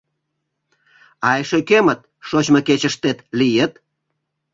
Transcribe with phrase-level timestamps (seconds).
[1.27, 3.73] А эше кӧмыт шочмо кечышкет лийыт?